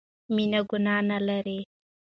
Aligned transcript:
مينه 0.35 0.59
ګناه 0.69 1.01
نه 1.09 1.17
لري 1.27 1.59